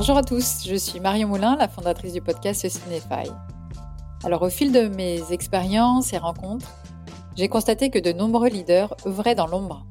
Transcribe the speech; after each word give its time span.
Bonjour 0.00 0.16
à 0.16 0.22
tous, 0.22 0.66
je 0.66 0.76
suis 0.76 0.98
Marion 0.98 1.28
Moulin, 1.28 1.56
la 1.56 1.68
fondatrice 1.68 2.14
du 2.14 2.22
podcast 2.22 2.66
Cinefy. 2.66 3.30
Alors 4.24 4.40
au 4.40 4.48
fil 4.48 4.72
de 4.72 4.88
mes 4.88 5.30
expériences 5.30 6.14
et 6.14 6.16
rencontres, 6.16 6.74
j'ai 7.36 7.48
constaté 7.48 7.90
que 7.90 7.98
de 7.98 8.10
nombreux 8.10 8.48
leaders 8.48 8.96
œuvraient 9.04 9.34
dans 9.34 9.46
l'ombre, 9.46 9.84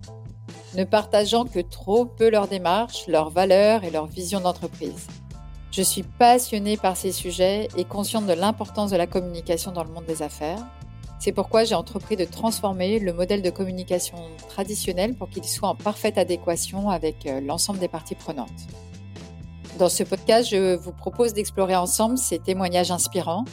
ne 0.75 0.83
partageant 0.83 1.45
que 1.45 1.59
trop 1.59 2.05
peu 2.05 2.31
leur 2.31 2.47
démarche, 2.47 3.05
leurs 3.07 3.29
valeurs 3.29 3.83
et 3.83 3.91
leur 3.91 4.07
vision 4.07 4.39
d'entreprise. 4.39 5.05
Je 5.71 5.83
suis 5.83 6.01
passionnée 6.01 6.75
par 6.75 6.97
ces 6.97 7.11
sujets 7.11 7.67
et 7.77 7.85
consciente 7.85 8.25
de 8.25 8.33
l'importance 8.33 8.89
de 8.89 8.97
la 8.97 9.05
communication 9.05 9.71
dans 9.71 9.83
le 9.83 9.91
monde 9.91 10.05
des 10.05 10.23
affaires. 10.23 10.65
C'est 11.19 11.33
pourquoi 11.33 11.65
j'ai 11.65 11.75
entrepris 11.75 12.15
de 12.15 12.25
transformer 12.25 12.97
le 12.97 13.13
modèle 13.13 13.43
de 13.43 13.51
communication 13.51 14.17
traditionnel 14.47 15.13
pour 15.13 15.29
qu'il 15.29 15.43
soit 15.43 15.69
en 15.69 15.75
parfaite 15.75 16.17
adéquation 16.17 16.89
avec 16.89 17.27
euh, 17.27 17.41
l'ensemble 17.41 17.77
des 17.77 17.87
parties 17.87 18.15
prenantes. 18.15 18.49
Dans 19.79 19.87
ce 19.87 20.03
podcast, 20.03 20.49
je 20.49 20.75
vous 20.75 20.91
propose 20.91 21.33
d'explorer 21.33 21.73
ensemble 21.73 22.17
ces 22.17 22.37
témoignages 22.37 22.91
inspirants, 22.91 23.45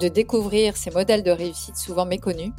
de 0.00 0.08
découvrir 0.08 0.76
ces 0.76 0.90
modèles 0.90 1.22
de 1.22 1.30
réussite 1.30 1.76
souvent 1.76 2.04
méconnus 2.04 2.50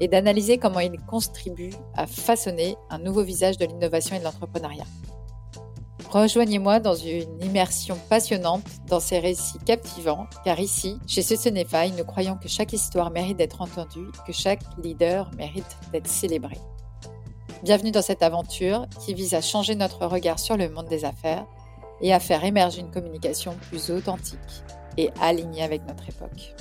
et 0.00 0.08
d'analyser 0.08 0.58
comment 0.58 0.80
ils 0.80 0.98
contribuent 1.02 1.76
à 1.94 2.08
façonner 2.08 2.74
un 2.90 2.98
nouveau 2.98 3.22
visage 3.22 3.58
de 3.58 3.64
l'innovation 3.64 4.16
et 4.16 4.18
de 4.18 4.24
l'entrepreneuriat. 4.24 4.86
Rejoignez-moi 6.10 6.80
dans 6.80 6.96
une 6.96 7.40
immersion 7.44 7.96
passionnante 8.08 8.64
dans 8.88 8.98
ces 8.98 9.20
récits 9.20 9.60
captivants, 9.64 10.26
car 10.44 10.58
ici, 10.58 10.98
chez 11.06 11.22
Socenify, 11.22 11.92
nous 11.96 12.04
croyons 12.04 12.36
que 12.36 12.48
chaque 12.48 12.72
histoire 12.72 13.12
mérite 13.12 13.36
d'être 13.36 13.62
entendue, 13.62 14.10
que 14.26 14.32
chaque 14.32 14.62
leader 14.82 15.30
mérite 15.36 15.76
d'être 15.92 16.08
célébré. 16.08 16.58
Bienvenue 17.62 17.92
dans 17.92 18.02
cette 18.02 18.24
aventure 18.24 18.86
qui 18.98 19.14
vise 19.14 19.34
à 19.34 19.40
changer 19.40 19.76
notre 19.76 20.06
regard 20.06 20.40
sur 20.40 20.56
le 20.56 20.68
monde 20.68 20.88
des 20.88 21.04
affaires 21.04 21.46
et 22.04 22.12
à 22.12 22.20
faire 22.20 22.44
émerger 22.44 22.82
une 22.82 22.90
communication 22.90 23.56
plus 23.70 23.90
authentique 23.90 24.38
et 24.98 25.10
alignée 25.22 25.62
avec 25.62 25.80
notre 25.88 26.06
époque. 26.06 26.54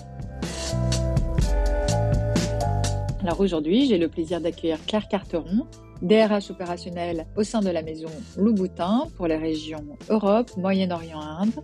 Alors 3.22 3.40
aujourd'hui, 3.42 3.86
j'ai 3.88 3.98
le 3.98 4.08
plaisir 4.08 4.40
d'accueillir 4.40 4.84
Claire 4.86 5.08
Carteron, 5.10 5.68
DRH 6.02 6.50
opérationnel 6.50 7.28
au 7.36 7.44
sein 7.44 7.60
de 7.60 7.70
la 7.70 7.82
maison 7.82 8.10
Louboutin 8.38 9.08
pour 9.18 9.28
les 9.28 9.36
régions 9.36 9.86
Europe, 10.10 10.50
Moyen-Orient, 10.56 11.20
Inde, 11.20 11.64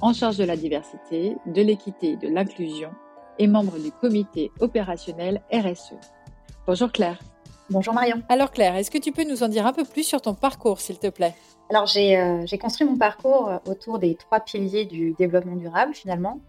en 0.00 0.12
charge 0.12 0.36
de 0.36 0.44
la 0.44 0.56
diversité, 0.56 1.36
de 1.46 1.62
l'équité 1.62 2.10
et 2.10 2.16
de 2.16 2.28
l'inclusion 2.28 2.90
et 3.38 3.46
membre 3.46 3.78
du 3.78 3.92
comité 3.92 4.50
opérationnel 4.58 5.40
RSE. 5.52 5.94
Bonjour 6.66 6.90
Claire. 6.90 7.20
Bonjour 7.70 7.94
Marion. 7.94 8.22
Alors 8.28 8.50
Claire, 8.50 8.74
est-ce 8.74 8.90
que 8.90 8.98
tu 8.98 9.12
peux 9.12 9.24
nous 9.24 9.44
en 9.44 9.48
dire 9.48 9.66
un 9.66 9.72
peu 9.72 9.84
plus 9.84 10.02
sur 10.02 10.20
ton 10.20 10.34
parcours, 10.34 10.80
s'il 10.80 10.98
te 10.98 11.08
plaît? 11.08 11.34
Alors 11.70 11.86
j'ai 11.86 12.18
euh, 12.18 12.44
construit 12.60 12.84
mon 12.84 12.98
parcours 12.98 13.48
euh, 13.48 13.58
autour 13.66 14.00
des 14.00 14.16
trois 14.16 14.40
piliers 14.40 14.86
du 14.86 15.12
développement 15.12 15.54
durable 15.54 15.94
finalement. 15.94 16.40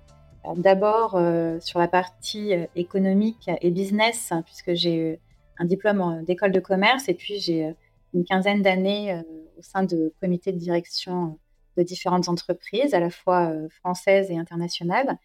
D'abord 0.55 1.15
euh, 1.15 1.59
sur 1.59 1.77
la 1.77 1.87
partie 1.87 2.53
économique 2.75 3.47
et 3.61 3.69
business, 3.69 4.33
puisque 4.45 4.73
j'ai 4.73 5.19
un 5.59 5.65
diplôme 5.65 6.23
d'école 6.25 6.51
de 6.51 6.59
commerce 6.59 7.07
et 7.07 7.13
puis 7.13 7.39
j'ai 7.39 7.75
une 8.15 8.25
quinzaine 8.25 8.63
d'années 8.63 9.21
au 9.59 9.61
sein 9.61 9.83
de 9.83 10.11
comités 10.19 10.51
de 10.51 10.57
direction 10.57 11.37
de 11.77 11.83
différentes 11.83 12.27
entreprises, 12.27 12.95
à 12.95 12.99
la 12.99 13.11
fois 13.11 13.53
françaises 13.69 14.31
et 14.31 14.37
internationales. 14.39 15.19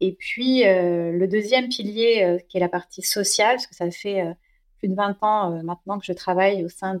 Et 0.00 0.12
puis 0.12 0.64
le 0.64 1.26
deuxième 1.26 1.70
pilier, 1.70 2.44
qui 2.50 2.58
est 2.58 2.60
la 2.60 2.68
partie 2.68 3.00
sociale, 3.00 3.56
parce 3.56 3.66
que 3.66 3.74
ça 3.74 3.90
fait 3.90 4.22
plus 4.78 4.88
de 4.88 4.94
20 4.94 5.16
ans 5.22 5.62
maintenant 5.62 5.98
que 5.98 6.04
je 6.04 6.12
travaille 6.12 6.62
au 6.62 6.68
sein 6.68 6.96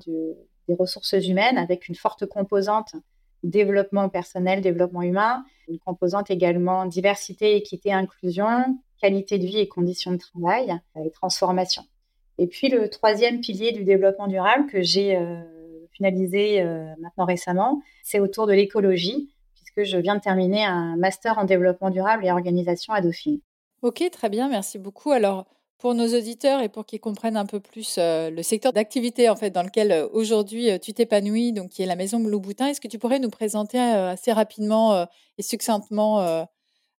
des 0.70 0.76
ressources 0.76 1.12
humaines, 1.12 1.58
avec 1.58 1.88
une 1.88 1.96
forte 1.96 2.26
composante 2.26 2.94
développement 3.42 4.08
personnel, 4.08 4.60
développement 4.60 5.02
humain, 5.02 5.44
une 5.68 5.78
composante 5.78 6.30
également 6.30 6.86
diversité, 6.86 7.56
équité, 7.56 7.92
inclusion, 7.92 8.78
qualité 9.00 9.38
de 9.38 9.46
vie 9.46 9.58
et 9.58 9.68
conditions 9.68 10.12
de 10.12 10.18
travail 10.18 10.78
et 11.02 11.10
transformation. 11.10 11.82
Et 12.38 12.46
puis 12.46 12.68
le 12.68 12.88
troisième 12.88 13.40
pilier 13.40 13.72
du 13.72 13.84
développement 13.84 14.28
durable 14.28 14.66
que 14.66 14.82
j'ai 14.82 15.16
euh, 15.16 15.40
finalisé 15.92 16.62
euh, 16.62 16.86
maintenant 17.00 17.24
récemment, 17.24 17.82
c'est 18.02 18.20
autour 18.20 18.46
de 18.46 18.52
l'écologie, 18.52 19.30
puisque 19.54 19.90
je 19.90 19.98
viens 19.98 20.16
de 20.16 20.20
terminer 20.20 20.64
un 20.64 20.96
master 20.96 21.38
en 21.38 21.44
développement 21.44 21.90
durable 21.90 22.24
et 22.24 22.30
organisation 22.30 22.92
à 22.92 23.00
Dauphine. 23.00 23.40
Ok, 23.82 24.02
très 24.12 24.28
bien, 24.28 24.48
merci 24.48 24.78
beaucoup. 24.78 25.10
Alors, 25.10 25.46
pour 25.80 25.94
nos 25.94 26.06
auditeurs 26.06 26.60
et 26.60 26.68
pour 26.68 26.86
qu'ils 26.86 27.00
comprennent 27.00 27.36
un 27.36 27.46
peu 27.46 27.58
plus 27.58 27.96
euh, 27.98 28.30
le 28.30 28.42
secteur 28.42 28.72
d'activité 28.72 29.28
en 29.28 29.36
fait 29.36 29.50
dans 29.50 29.62
lequel 29.62 30.06
aujourd'hui 30.12 30.68
tu 30.80 30.92
t'épanouis, 30.92 31.52
donc 31.52 31.70
qui 31.70 31.82
est 31.82 31.86
la 31.86 31.96
maison 31.96 32.18
Louboutin, 32.20 32.68
est-ce 32.68 32.80
que 32.80 32.88
tu 32.88 32.98
pourrais 32.98 33.18
nous 33.18 33.30
présenter 33.30 33.78
assez 33.78 34.32
rapidement 34.32 35.06
et 35.38 35.42
succinctement 35.42 36.46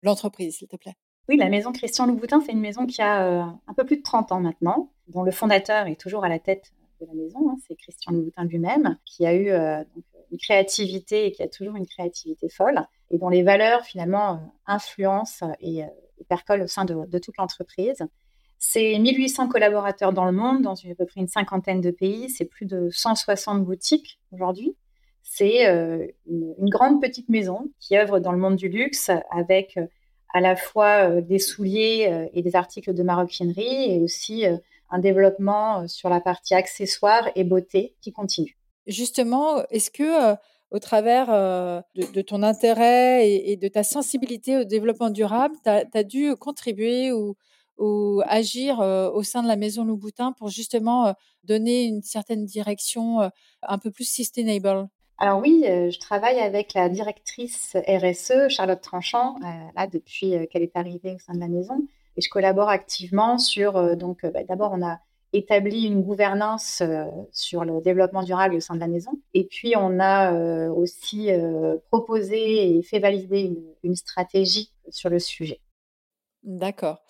l'entreprise, 0.03 0.57
s'il 0.57 0.67
te 0.67 0.75
plaît? 0.75 0.95
Oui, 1.29 1.37
la 1.37 1.49
maison 1.49 1.71
Christian 1.71 2.07
Louboutin, 2.07 2.41
c'est 2.45 2.51
une 2.51 2.59
maison 2.59 2.85
qui 2.85 3.01
a 3.01 3.43
un 3.43 3.73
peu 3.77 3.85
plus 3.85 3.97
de 3.97 4.01
30 4.01 4.31
ans 4.31 4.39
maintenant 4.39 4.91
dont 5.11 5.23
le 5.23 5.31
fondateur 5.31 5.87
est 5.87 5.99
toujours 5.99 6.23
à 6.23 6.29
la 6.29 6.39
tête 6.39 6.73
de 6.99 7.05
la 7.05 7.13
maison, 7.13 7.49
hein, 7.49 7.57
c'est 7.67 7.75
Christian 7.75 8.13
Louboutin 8.13 8.45
lui-même, 8.45 8.97
qui 9.05 9.25
a 9.25 9.33
eu 9.33 9.49
euh, 9.49 9.83
une 10.31 10.37
créativité 10.37 11.25
et 11.25 11.31
qui 11.31 11.43
a 11.43 11.47
toujours 11.47 11.75
une 11.75 11.87
créativité 11.87 12.49
folle, 12.49 12.81
et 13.09 13.17
dont 13.17 13.29
les 13.29 13.43
valeurs 13.43 13.83
finalement 13.83 14.33
euh, 14.33 14.37
influencent 14.67 15.51
et, 15.59 15.83
euh, 15.83 15.87
percolent 16.29 16.63
au 16.63 16.67
sein 16.67 16.85
de, 16.85 17.19
toute 17.19 17.37
l'entreprise. 17.37 18.03
C'est 18.63 18.97
1800 18.99 19.47
collaborateurs 19.47 20.13
dans 20.13 20.25
le 20.25 20.31
monde, 20.31 20.61
dans 20.61 20.75
à 20.75 20.95
peu 20.95 21.05
près 21.05 21.19
une 21.19 21.27
cinquantaine 21.27 21.81
de 21.81 21.89
pays, 21.89 22.29
c'est 22.29 22.45
plus 22.45 22.67
de 22.67 22.89
160 22.91 23.65
boutiques 23.65 24.19
aujourd'hui. 24.31 24.75
C'est 25.23 25.65
une, 25.65 26.53
une, 26.59 26.69
grande 26.69 27.01
petite 27.01 27.27
maison 27.27 27.71
qui 27.79 27.97
œuvre 27.97 28.19
dans 28.19 28.31
le 28.31 28.37
monde 28.37 28.57
du 28.57 28.69
luxe 28.69 29.09
avec 29.31 29.79
à 30.33 30.41
la 30.41 30.55
fois 30.55 31.21
des 31.21 31.39
souliers 31.39 32.29
et 32.33 32.41
des 32.41 32.55
articles 32.55 32.93
de 32.93 33.01
maroquinerie 33.03 33.95
et 33.95 33.99
aussi 33.99 34.45
un 34.91 34.99
développement 34.99 35.81
euh, 35.81 35.87
sur 35.87 36.09
la 36.09 36.19
partie 36.19 36.53
accessoires 36.53 37.29
et 37.35 37.43
beauté 37.43 37.95
qui 38.01 38.11
continue. 38.11 38.57
Justement, 38.87 39.65
est-ce 39.69 39.89
que 39.89 40.31
euh, 40.31 40.35
au 40.69 40.79
travers 40.79 41.27
euh, 41.29 41.81
de, 41.95 42.21
ton 42.21 42.43
intérêt 42.43 43.29
et, 43.29 43.57
de 43.57 43.67
ta 43.67 43.83
sensibilité 43.83 44.57
au 44.57 44.63
développement 44.63 45.09
durable, 45.09 45.55
tu 45.63 45.69
as, 45.69 46.03
dû 46.03 46.35
contribuer 46.35 47.11
ou, 47.11 47.35
agir 48.25 48.79
au 48.79 49.23
sein 49.23 49.43
de 49.43 49.47
la 49.47 49.55
maison 49.55 49.83
Louboutin 49.83 50.33
pour 50.33 50.49
justement 50.49 51.13
donner 51.43 51.83
une 51.83 52.01
certaine 52.01 52.45
direction 52.45 53.31
un 53.61 53.77
peu 53.77 53.91
plus 53.91 54.09
sustainable? 54.09 54.87
Alors 55.17 55.39
oui, 55.39 55.63
je 55.65 55.99
travaille 55.99 56.39
avec 56.39 56.73
la 56.73 56.89
directrice 56.89 57.75
RSE, 57.87 58.49
Charlotte 58.49 58.81
Tranchant, 58.81 59.35
là 59.75 59.87
depuis 59.87 60.35
qu'elle 60.49 60.63
est 60.63 60.75
arrivée 60.75 61.15
au 61.15 61.19
sein 61.19 61.33
de 61.33 61.39
la 61.39 61.47
maison. 61.47 61.75
Et 62.17 62.21
je 62.21 62.29
collabore 62.29 62.69
activement 62.69 63.37
sur, 63.37 63.95
donc 63.95 64.25
bah, 64.25 64.43
d'abord 64.43 64.71
on 64.73 64.85
a 64.85 64.99
établi 65.33 65.85
une 65.85 66.01
gouvernance 66.01 66.81
euh, 66.81 67.05
sur 67.31 67.63
le 67.63 67.81
développement 67.81 68.23
durable 68.23 68.55
au 68.55 68.59
sein 68.59 68.75
de 68.75 68.79
la 68.79 68.87
maison. 68.87 69.11
Et 69.33 69.45
puis, 69.45 69.73
on 69.77 69.99
a 69.99 70.69
aussi 70.69 71.29
proposé 71.89 72.77
et 72.77 72.83
fait 72.83 72.99
valider 72.99 73.53
une, 73.83 73.95
stratégie 73.95 74.71
sur 74.89 75.09
le 75.09 75.19
sujet. 75.19 75.59
D'accord. 76.43 77.03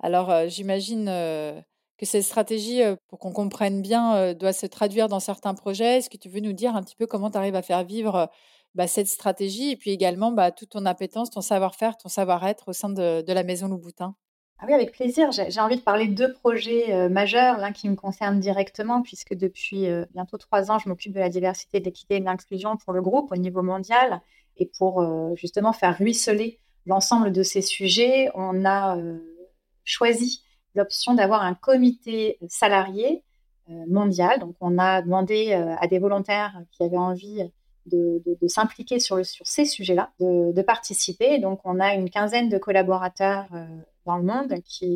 Alors, 0.00 0.48
j'imagine 0.48 1.06
que 1.06 2.06
cette 2.06 2.22
stratégie, 2.22 2.80
pour 3.08 3.18
qu'on 3.18 3.32
comprenne 3.32 3.82
bien, 3.82 4.34
doit 4.34 4.52
se 4.52 4.66
traduire 4.66 5.08
dans 5.08 5.20
certains 5.20 5.54
projets. 5.54 5.98
Est-ce 5.98 6.10
que 6.10 6.16
tu 6.16 6.28
veux 6.28 6.40
nous 6.40 6.52
dire 6.52 6.76
un 6.76 6.82
petit 6.82 6.96
peu 6.96 7.06
comment 7.06 7.30
tu 7.30 7.38
arrives 7.38 7.56
à 7.56 7.62
faire 7.62 7.84
vivre 7.84 8.30
bah, 8.74 8.86
cette 8.86 9.08
stratégie 9.08 9.72
et 9.72 9.76
puis 9.76 9.90
également 9.90 10.30
bah, 10.30 10.52
toute 10.52 10.70
ton 10.70 10.86
appétence, 10.86 11.30
ton 11.30 11.40
savoir-faire, 11.40 11.96
ton 11.96 12.08
savoir-être 12.08 12.68
au 12.68 12.72
sein 12.72 12.90
de, 12.90 13.32
la 13.32 13.42
maison 13.42 13.66
Louboutin? 13.66 14.14
Ah 14.60 14.66
oui, 14.68 14.74
avec 14.74 14.92
plaisir. 14.92 15.30
J'ai 15.32 15.60
envie 15.60 15.76
de 15.76 15.82
parler 15.82 16.08
de 16.08 16.14
deux 16.14 16.32
projets 16.32 17.08
majeurs, 17.08 17.58
l'un 17.58 17.72
qui 17.72 17.88
me 17.88 17.94
concerne 17.96 18.40
directement, 18.40 19.02
puisque 19.02 19.34
depuis 19.34 19.86
bientôt 20.12 20.36
trois 20.36 20.70
ans, 20.70 20.78
je 20.78 20.88
m'occupe 20.88 21.12
de 21.12 21.20
la 21.20 21.28
diversité, 21.28 21.80
de 21.80 21.84
l'équité 21.84 22.16
et 22.16 22.20
de 22.20 22.24
l'inclusion 22.24 22.76
pour 22.76 22.92
le 22.92 23.00
groupe 23.00 23.30
au 23.32 23.36
niveau 23.36 23.62
mondial. 23.62 24.20
Et 24.56 24.66
pour 24.66 25.04
justement 25.36 25.72
faire 25.72 25.96
ruisseler 25.96 26.58
l'ensemble 26.86 27.32
de 27.32 27.44
ces 27.44 27.62
sujets, 27.62 28.30
on 28.34 28.64
a 28.64 28.96
choisi 29.88 30.44
l'option 30.74 31.14
d'avoir 31.14 31.42
un 31.42 31.54
comité 31.54 32.38
salarié 32.48 33.24
mondial. 33.88 34.38
Donc, 34.38 34.54
on 34.60 34.78
a 34.78 35.02
demandé 35.02 35.52
à 35.52 35.86
des 35.88 35.98
volontaires 35.98 36.62
qui 36.72 36.82
avaient 36.82 36.96
envie 36.96 37.42
de, 37.86 38.22
s'impliquer 38.46 39.00
sur, 39.00 39.18
ces 39.24 39.64
sujets-là, 39.64 40.10
de, 40.20 40.62
participer. 40.62 41.38
Donc, 41.38 41.60
on 41.64 41.80
a 41.80 41.94
une 41.94 42.10
quinzaine 42.10 42.48
de 42.48 42.58
collaborateurs 42.58 43.46
dans 44.06 44.16
le 44.16 44.22
monde 44.22 44.54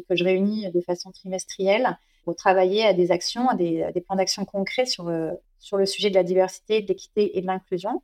que 0.09 0.17
je 0.17 0.25
réunis 0.25 0.71
de 0.71 0.81
façon 0.81 1.11
trimestrielle 1.11 1.99
pour 2.25 2.37
travailler 2.37 2.85
à 2.85 2.93
des 2.93 3.11
actions, 3.11 3.49
à 3.49 3.55
des, 3.55 4.03
plans 4.07 4.17
d'action 4.17 4.45
concrets 4.45 4.87
sur, 4.87 5.09
euh, 5.09 5.33
sur 5.59 5.77
le 5.77 5.87
sujet 5.87 6.11
de 6.11 6.15
la 6.15 6.23
diversité, 6.23 6.81
de 6.81 6.89
l'équité 6.89 7.37
et 7.37 7.41
de 7.41 7.47
l'inclusion 7.47 8.03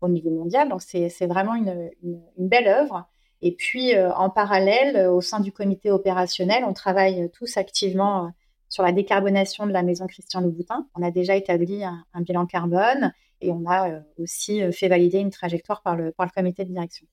au 0.00 0.08
niveau 0.08 0.30
mondial. 0.30 0.68
Donc, 0.68 0.82
c'est 0.82 1.26
vraiment 1.26 1.54
une, 1.54 1.90
une, 2.02 2.20
belle 2.36 2.66
œuvre. 2.66 3.08
Et 3.42 3.52
puis, 3.52 3.94
euh, 3.94 4.12
en 4.14 4.30
parallèle, 4.30 5.08
au 5.08 5.20
sein 5.20 5.40
du 5.40 5.52
comité 5.52 5.90
opérationnel, 5.90 6.64
on 6.64 6.72
travaille 6.72 7.28
tous 7.32 7.56
activement 7.56 8.30
sur 8.68 8.84
la 8.84 8.92
décarbonation 8.92 9.66
de 9.66 9.72
la 9.72 9.82
maison 9.82 10.06
Christian 10.06 10.40
Louboutin. 10.40 10.86
On 10.94 11.02
a 11.02 11.10
déjà 11.10 11.34
établi 11.34 11.84
un, 11.84 12.04
bilan 12.20 12.46
carbone 12.46 13.12
Et 13.40 13.50
on 13.50 13.68
a 13.68 14.00
aussi 14.18 14.62
fait 14.72 14.88
valider 14.88 15.18
une 15.18 15.30
trajectoire 15.30 15.82
par 15.82 15.96
le, 15.96 16.12
par 16.12 16.24
le 16.24 16.30
comité 16.30 16.64
de 16.64 16.70
direction. 16.70 17.06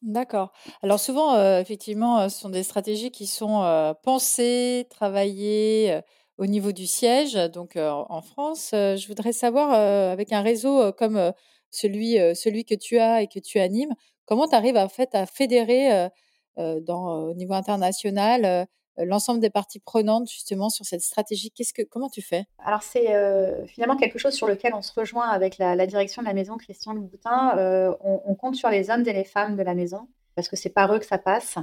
D'accord. 0.00 0.52
Alors 0.82 1.00
souvent, 1.00 1.36
effectivement, 1.58 2.28
ce 2.28 2.38
sont 2.38 2.48
des 2.48 2.62
stratégies 2.62 3.10
qui 3.10 3.26
sont 3.26 3.94
pensées, 4.04 4.86
travaillées 4.88 6.00
au 6.38 6.46
niveau 6.46 6.70
du 6.70 6.86
siège, 6.86 7.34
donc 7.52 7.76
en 7.76 8.22
France. 8.22 8.68
je 8.72 9.08
voudrais 9.08 9.32
savoir, 9.32 9.72
avec 9.72 10.32
un 10.32 10.40
réseau 10.40 10.92
comme 10.92 11.32
celui, 11.70 12.16
celui 12.36 12.64
que 12.64 12.76
tu 12.76 12.98
as 12.98 13.22
et 13.22 13.26
que 13.26 13.40
tu 13.40 13.58
animes, 13.58 13.92
comment 14.28 14.46
tu 14.46 14.54
arrives 14.54 14.76
en 14.76 14.88
fait 14.88 15.14
à 15.14 15.26
fédérer 15.26 16.08
dans, 16.56 17.28
au 17.28 17.34
niveau 17.34 17.54
international 17.54 18.68
l'ensemble 18.96 19.40
des 19.40 19.50
parties 19.50 19.80
prenantes 19.80 20.28
justement 20.28 20.68
sur 20.68 20.84
cette 20.84 21.00
stratégie? 21.00 21.52
Comment 21.90 22.08
tu 22.08 22.22
fais? 22.22 22.44
Alors 22.64 22.82
c'est 22.82 23.06
finalement 23.66 23.96
quelque 23.96 24.18
chose 24.18 24.34
sur 24.34 24.46
lequel 24.46 24.74
on 24.74 24.82
se 24.82 24.92
rejoint 24.92 25.28
avec 25.28 25.58
la, 25.58 25.86
direction 25.86 26.22
de 26.22 26.26
la 26.26 26.34
maison 26.34 26.56
Christian 26.56 26.92
Louboutin. 26.92 27.96
On, 28.00 28.34
compte 28.34 28.54
sur 28.54 28.70
les 28.70 28.90
hommes 28.90 29.06
et 29.06 29.12
les 29.12 29.24
femmes 29.24 29.56
de 29.56 29.62
la 29.62 29.74
maison 29.74 30.08
parce 30.36 30.48
que 30.48 30.56
c'est 30.56 30.70
par 30.70 30.94
eux 30.94 30.98
que 30.98 31.06
ça 31.06 31.18
passe. 31.18 31.56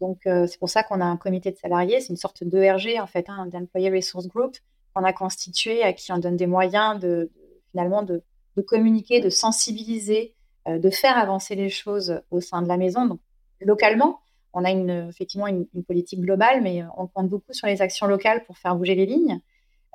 Donc 0.00 0.20
c'est 0.24 0.58
pour 0.58 0.68
ça 0.68 0.82
qu'on 0.82 1.00
a 1.00 1.04
un 1.04 1.16
comité 1.16 1.50
de 1.50 1.56
salariés, 1.56 2.00
c'est 2.00 2.10
une 2.10 2.16
sorte 2.16 2.44
d'ERG 2.44 3.00
en 3.00 3.06
fait, 3.06 3.28
hein, 3.28 3.46
d'Employee 3.46 3.90
Resource 3.90 4.28
Group 4.28 4.56
qu'on 4.94 5.04
a 5.04 5.12
constitué, 5.12 5.82
à 5.82 5.92
qui 5.92 6.12
on 6.12 6.18
donne 6.18 6.36
des 6.36 6.46
moyens 6.46 6.98
de, 6.98 7.30
finalement 7.70 8.02
de, 8.02 8.22
communiquer, 8.66 9.20
de 9.20 9.30
sensibiliser, 9.30 10.34
de 10.66 10.90
faire 10.90 11.16
avancer 11.16 11.54
les 11.54 11.70
choses 11.70 12.20
au 12.30 12.40
sein 12.40 12.62
de 12.62 12.68
la 12.68 12.76
maison. 12.76 13.06
Donc 13.06 13.20
localement, 13.60 14.20
on 14.52 14.64
a 14.64 14.70
effectivement 15.08 15.46
une, 15.46 15.66
politique 15.86 16.20
globale, 16.20 16.60
mais 16.62 16.82
on 16.96 17.06
compte 17.06 17.28
beaucoup 17.28 17.52
sur 17.52 17.66
les 17.66 17.82
actions 17.82 18.06
locales 18.06 18.44
pour 18.44 18.58
faire 18.58 18.74
bouger 18.74 18.94
les 18.94 19.06
lignes, 19.06 19.40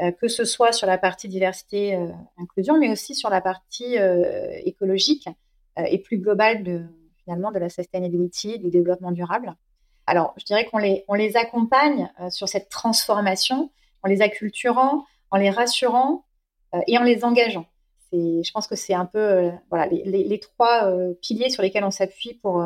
euh, 0.01 0.11
que 0.11 0.27
ce 0.27 0.45
soit 0.45 0.71
sur 0.71 0.87
la 0.87 0.97
partie 0.97 1.27
diversité 1.27 1.95
euh, 1.95 2.07
inclusion, 2.37 2.77
mais 2.77 2.91
aussi 2.91 3.15
sur 3.15 3.29
la 3.29 3.41
partie 3.41 3.97
euh, 3.97 4.49
écologique 4.63 5.27
et 5.77 5.97
plus 5.97 6.19
globale 6.19 6.63
de, 6.63 6.83
finalement 7.25 7.51
de 7.51 7.59
la 7.59 7.67
sustainability, 7.67 8.59
du 8.59 8.69
développement 8.69 9.11
durable. 9.11 9.53
Alors, 10.07 10.33
je 10.37 10.45
dirais 10.45 10.63
qu'on 10.65 10.77
les, 10.77 11.03
les 11.17 11.35
accompagne 11.35 12.09
sur 12.29 12.47
cette 12.47 12.69
transformation 12.69 13.71
en 14.01 14.07
les 14.07 14.21
acculturant, 14.21 15.03
en 15.31 15.37
les 15.37 15.49
rassurant 15.49 16.23
et 16.87 16.97
en 16.97 17.03
les 17.03 17.25
engageant. 17.25 17.65
Je 18.43 18.51
pense 18.51 18.67
que 18.67 18.75
c'est 18.75 18.93
un 18.93 19.05
peu 19.05 19.51
voilà, 19.69 19.87
les, 19.87 20.39
trois 20.39 20.91
piliers 21.21 21.49
sur 21.49 21.63
lesquels 21.63 21.83
on 21.83 21.91
s'appuie 21.91 22.33
pour, 22.35 22.63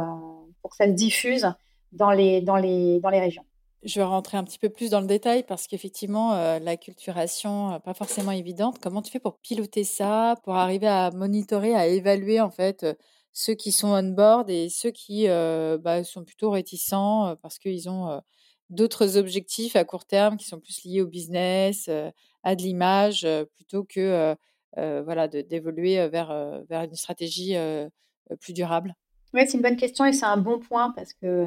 pour 0.61 0.71
que 0.71 0.77
ça 0.77 0.85
se 0.85 0.91
diffuse 0.91 1.47
dans 1.91 2.11
les, 2.11 2.41
dans 2.41 2.57
les, 2.57 2.99
dans 2.99 3.09
les 3.09 3.19
régions. 3.19 3.43
Je 3.83 3.99
vais 3.99 4.05
rentrer 4.05 4.37
un 4.37 4.43
petit 4.43 4.59
peu 4.59 4.67
plus 4.67 4.89
dans 4.89 4.99
le 4.99 5.07
détail 5.07 5.43
parce 5.43 5.65
qu'effectivement, 5.65 6.33
euh, 6.33 6.59
la 6.59 6.75
culturation, 6.75 7.73
euh, 7.73 7.79
pas 7.79 7.93
forcément 7.93 8.31
évidente. 8.31 8.77
Comment 8.81 9.01
tu 9.01 9.09
fais 9.09 9.21
pour 9.21 9.37
piloter 9.37 9.85
ça, 9.85 10.35
pour 10.43 10.55
arriver 10.55 10.87
à 10.87 11.11
monitorer, 11.11 11.73
à 11.75 11.87
évaluer 11.87 12.41
en 12.41 12.49
fait 12.49 12.83
euh, 12.83 12.93
ceux 13.31 13.53
qui 13.53 13.71
sont 13.71 13.93
on 13.93 14.03
board 14.03 14.49
et 14.49 14.67
ceux 14.67 14.91
qui 14.91 15.27
bah, 15.27 16.03
sont 16.03 16.25
plutôt 16.25 16.49
réticents 16.49 17.35
parce 17.41 17.57
qu'ils 17.59 17.87
ont 17.87 18.19
d'autres 18.69 19.17
objectifs 19.17 19.75
à 19.75 19.85
court 19.85 20.03
terme 20.05 20.35
qui 20.35 20.45
sont 20.45 20.59
plus 20.59 20.83
liés 20.83 21.01
au 21.01 21.07
business, 21.07 21.89
à 22.43 22.55
de 22.55 22.61
l'image, 22.61 23.25
plutôt 23.55 23.83
que 23.83 24.35
voilà 24.75 25.27
d'évoluer 25.27 26.07
vers, 26.07 26.63
vers 26.69 26.83
une 26.83 26.95
stratégie 26.95 27.55
plus 28.39 28.53
durable. 28.53 28.95
Oui, 29.33 29.41
c'est 29.45 29.57
une 29.57 29.63
bonne 29.63 29.77
question 29.77 30.05
et 30.05 30.13
c'est 30.13 30.25
un 30.25 30.37
bon 30.37 30.59
point 30.59 30.91
parce 30.91 31.13
que 31.13 31.45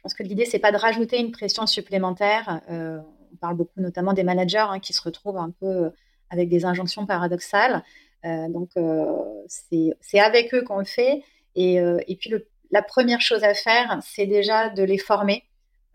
je 0.00 0.02
pense 0.02 0.14
que 0.14 0.22
l'idée, 0.22 0.46
c'est 0.46 0.58
pas 0.58 0.72
de 0.72 0.78
rajouter 0.78 1.20
une 1.20 1.30
pression 1.30 1.66
supplémentaire. 1.66 2.62
Euh, 2.70 3.00
on 3.34 3.36
parle 3.36 3.54
beaucoup 3.54 3.82
notamment 3.82 4.14
des 4.14 4.22
managers 4.22 4.64
hein, 4.66 4.80
qui 4.80 4.94
se 4.94 5.02
retrouvent 5.02 5.36
un 5.36 5.50
peu 5.50 5.66
euh, 5.66 5.90
avec 6.30 6.48
des 6.48 6.64
injonctions 6.64 7.04
paradoxales. 7.04 7.84
Euh, 8.24 8.48
donc, 8.48 8.70
c'est 9.46 10.20
avec 10.20 10.54
eux 10.54 10.62
qu'on 10.62 10.78
le 10.78 10.86
fait. 10.86 11.22
Et, 11.54 11.74
et 11.74 12.16
puis, 12.16 12.32
la 12.70 12.80
première 12.80 13.20
chose 13.20 13.44
à 13.44 13.52
faire, 13.52 13.98
c'est 14.02 14.26
déjà 14.26 14.70
de 14.70 14.82
les 14.82 14.96
former, 14.96 15.44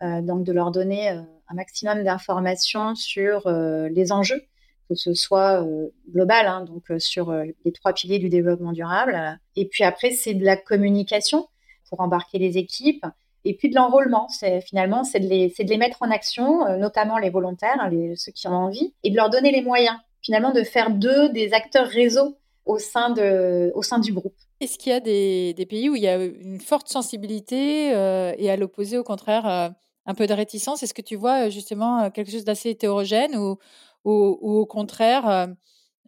donc 0.00 0.44
de 0.44 0.52
leur 0.52 0.70
donner 0.70 1.08
un 1.08 1.54
maximum 1.54 2.04
d'informations 2.04 2.94
sur 2.94 3.48
les 3.48 4.12
enjeux, 4.12 4.42
que 4.88 4.94
ce 4.94 5.14
soit 5.14 5.64
global, 6.12 6.46
hein, 6.46 6.64
donc 6.64 6.84
sur 6.98 7.32
les 7.32 7.72
trois 7.72 7.92
piliers 7.92 8.18
du 8.18 8.28
développement 8.28 8.72
durable. 8.72 9.38
Et 9.56 9.66
puis 9.66 9.84
après, 9.84 10.10
c'est 10.10 10.34
de 10.34 10.44
la 10.44 10.56
communication 10.56 11.48
pour 11.88 12.00
embarquer 12.00 12.38
les 12.38 12.58
équipes 12.58 13.04
et 13.46 13.54
puis 13.54 13.70
de 13.70 13.76
l'enrôlement, 13.76 14.28
c'est 14.28 14.60
finalement 14.60 15.04
c'est 15.04 15.20
de, 15.20 15.28
les, 15.28 15.78
mettre 15.78 16.02
en 16.02 16.10
action, 16.10 16.66
euh, 16.66 16.78
notamment 16.78 17.16
les 17.16 17.30
volontaires, 17.30 17.78
hein, 17.80 17.90
ceux 18.16 18.32
qui 18.32 18.48
ont 18.48 18.52
envie, 18.52 18.92
et 19.04 19.10
de 19.10 19.14
leur 19.14 19.30
donner 19.30 19.52
les 19.52 19.62
moyens, 19.62 19.96
finalement 20.20 20.50
de 20.50 20.64
faire 20.64 20.90
d'eux 20.90 21.28
des 21.28 21.52
acteurs 21.52 21.86
réseau 21.86 22.36
au 22.64 22.80
sein, 22.80 23.10
du 23.10 24.12
groupe. 24.12 24.34
Est-ce 24.60 24.76
qu'il 24.78 24.90
y 24.90 24.94
a 24.96 24.98
des, 24.98 25.54
des, 25.54 25.64
pays 25.64 25.88
où 25.88 25.94
il 25.94 26.02
y 26.02 26.08
a 26.08 26.16
une 26.16 26.60
forte 26.60 26.88
sensibilité 26.88 27.94
euh, 27.94 28.32
et 28.36 28.50
à 28.50 28.56
l'opposé, 28.56 28.98
au 28.98 29.04
contraire, 29.04 29.46
euh, 29.48 29.68
un 30.06 30.14
peu 30.14 30.26
de 30.26 30.34
réticence? 30.34 30.82
Est-ce 30.82 30.94
que 30.94 31.02
tu 31.02 31.14
vois 31.14 31.48
justement 31.48 32.10
quelque 32.10 32.32
chose 32.32 32.44
d'assez 32.44 32.70
hétérogène 32.70 33.36
ou, 33.36 33.58
ou, 34.12 34.60
au 34.60 34.66
contraire, 34.66 35.48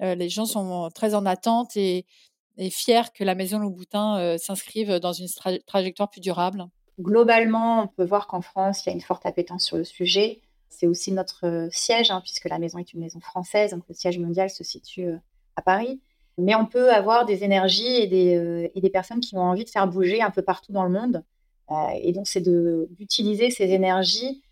les 0.01 0.29
gens 0.29 0.47
sont 0.47 0.89
très 0.95 1.15
en 1.15 1.27
attente 1.27 1.77
et, 1.77 2.07
fiers 2.71 3.13
que 3.15 3.23
la 3.23 3.35
maison 3.35 3.59
Louboutin 3.59 4.37
s'inscrive 4.39 4.99
dans 4.99 5.13
une 5.13 5.29
trajectoire 5.67 6.11
plus 6.11 6.21
durable 6.21 6.69
Globalement, 7.01 7.85
on 7.85 7.87
peut 7.87 8.05
voir 8.05 8.27
qu'en 8.27 8.41
France, 8.41 8.85
il 8.85 8.89
y 8.89 8.93
a 8.93 8.95
une 8.95 9.01
forte 9.01 9.25
appétence 9.25 9.65
sur 9.65 9.77
le 9.77 9.85
sujet. 9.85 10.41
C'est 10.69 10.89
aussi 10.89 11.13
notre 11.13 11.47
euh, 11.47 11.69
siège, 11.71 12.11
hein, 12.11 12.21
puisque 12.21 12.49
la 12.49 12.59
maison 12.59 12.79
est 12.79 12.93
une 12.93 13.01
maison 13.01 13.21
française, 13.21 13.71
donc 13.71 13.85
le 13.89 13.95
siège 13.95 14.19
mondial 14.19 14.51
se 14.51 14.65
situe 14.65 15.07
euh, 15.07 15.17
à 15.55 15.63
Paris. 15.63 16.01
Mais 16.39 16.57
on 16.57 16.67
peut 16.67 16.93
avoir 16.93 17.25
des 17.25 17.45
énergies 17.45 17.87
et 17.87 18.07
des, 18.09 18.37
euh, 18.37 18.69
et 18.75 18.81
des, 18.81 18.91
personnes 18.91 19.21
qui 19.21 19.37
ont 19.37 19.43
envie 19.43 19.65
de 19.65 19.71
faire 19.71 19.87
bouger 19.87 20.23
un 20.23 20.31
peu 20.31 20.43
partout 20.43 20.73
dans 20.73 20.85
le 20.85 20.91
monde. 20.91 21.25
et 22.03 22.13
donc, 22.13 22.27
c'est 22.27 22.41
d'utiliser 22.41 23.51
ces 23.51 23.71
énergies 23.73 24.43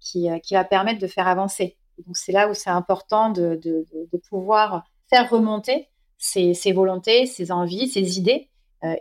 qui, 0.00 0.28
qui, 0.42 0.54
va 0.54 0.64
permettre 0.64 0.98
de 0.98 1.06
faire 1.06 1.28
avancer. 1.28 1.76
Donc, 2.04 2.16
c'est 2.16 2.32
là 2.32 2.48
où 2.50 2.54
c'est 2.54 2.70
important 2.70 3.30
de, 3.30 3.58
de, 3.62 4.18
pouvoir 4.28 4.84
faire 5.08 5.30
remonter 5.30 5.88
ces, 6.18 6.54
ces, 6.54 6.72
volontés, 6.72 7.26
ces 7.26 7.52
envies, 7.52 7.88
ces 7.88 8.18
idées 8.18 8.48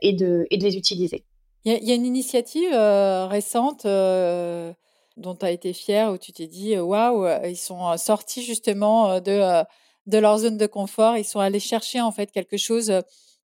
et, 0.01 0.13
de, 0.13 0.45
et 0.49 0.57
de 0.57 0.63
les 0.63 0.77
utiliser. 0.77 1.25
Il 1.65 1.83
y, 1.83 1.91
a 1.91 1.95
une 1.95 2.05
initiative 2.05 2.71
euh, 2.73 3.25
récente 3.25 3.85
euh, 3.85 4.71
dont 5.17 5.35
tu 5.35 5.45
as 5.45 5.51
été 5.51 5.73
fière, 5.73 6.11
où 6.11 6.17
tu 6.17 6.31
t'es 6.31 6.47
dit, 6.47 6.77
waouh, 6.77 7.27
ils 7.45 7.57
sont 7.57 7.97
sortis 7.97 8.43
justement 8.43 9.19
de, 9.19 9.63
de 10.05 10.17
leur 10.17 10.37
zone 10.37 10.57
de 10.57 10.67
confort, 10.67 11.17
ils 11.17 11.25
sont 11.25 11.39
allés 11.39 11.59
chercher 11.59 12.01
en 12.01 12.11
fait 12.11 12.31
quelque 12.31 12.57
chose 12.57 12.91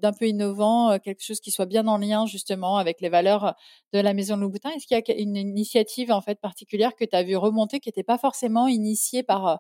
d'un 0.01 0.13
peu 0.13 0.27
innovant, 0.27 0.98
quelque 1.00 1.24
chose 1.24 1.39
qui 1.39 1.51
soit 1.51 1.65
bien 1.65 1.88
en 1.88 1.98
lien 1.98 2.25
justement 2.25 2.77
avec 2.77 3.01
les 3.01 3.10
valeurs 3.10 3.55
de 3.93 4.00
la 4.00 4.13
Maison 4.13 4.38
Louboutin. 4.38 4.72
Est-ce 4.72 4.88
qu'il 4.88 4.98
y 4.98 5.12
a 5.12 5.22
une 5.22 5.36
initiative 5.36 6.12
en 6.12 6.22
fait 6.22 6.39
particulière 6.39 6.96
que 6.96 7.05
tu 7.05 7.15
as 7.15 7.24
vu 7.24 7.36
remonter 7.36 7.79
qui 7.79 7.89
n'était 7.89 8.03
pas 8.03 8.17
forcément 8.17 8.67
initiée 8.67 9.24
par, 9.24 9.60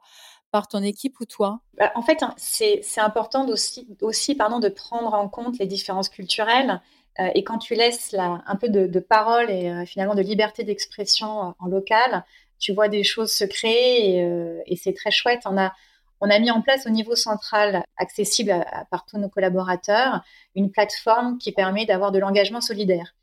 par 0.51 0.67
ton 0.67 0.83
équipe 0.83 1.19
ou 1.19 1.25
toi? 1.25 1.61
Bah, 1.77 1.91
En 1.95 2.01
fait, 2.01 2.23
hein, 2.23 2.33
c'est 2.37 2.81
important 2.97 3.47
aussi, 3.47 3.87
aussi 4.01 4.35
pardon, 4.35 4.59
de 4.59 4.69
prendre 4.69 5.13
en 5.13 5.27
compte 5.29 5.57
les 5.57 5.65
différences 5.65 6.09
culturelles. 6.09 6.81
Euh, 7.19 7.29
et 7.35 7.43
quand 7.43 7.57
tu 7.57 7.75
laisses 7.75 8.13
un 8.13 8.55
peu 8.55 8.69
de, 8.69 8.99
parole 8.99 9.49
et 9.49 9.69
euh, 9.69 9.85
finalement 9.85 10.15
de 10.15 10.21
liberté 10.21 10.63
d'expression 10.63 11.49
euh, 11.49 11.51
en 11.59 11.67
local, 11.67 12.23
tu 12.59 12.73
vois 12.73 12.89
des 12.89 13.03
choses 13.03 13.31
se 13.31 13.43
créer 13.43 14.19
et, 14.67 14.75
c'est 14.75 14.93
très 14.93 15.09
chouette. 15.09 15.41
On 15.45 15.57
a, 15.57 15.73
on 16.21 16.29
a 16.29 16.39
mis 16.39 16.51
en 16.51 16.61
place 16.61 16.85
au 16.85 16.89
niveau 16.89 17.15
central, 17.15 17.83
accessible 17.97 18.51
à, 18.51 18.85
par 18.89 19.05
tous 19.05 19.17
nos 19.17 19.29
collaborateurs, 19.29 20.21
une 20.55 20.71
plateforme 20.71 21.37
qui 21.37 21.51
permet 21.51 21.85
d'avoir 21.85 22.11
de 22.11 22.19
l'engagement 22.19 22.61
solidaire. 22.61 23.15